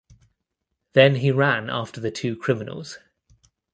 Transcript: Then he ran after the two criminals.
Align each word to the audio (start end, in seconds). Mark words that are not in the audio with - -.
Then 0.93 1.17
he 1.17 1.29
ran 1.29 1.69
after 1.69 2.01
the 2.01 2.09
two 2.09 2.35
criminals. 2.35 2.97